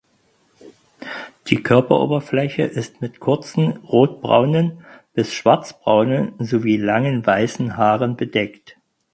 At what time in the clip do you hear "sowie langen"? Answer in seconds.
6.39-7.23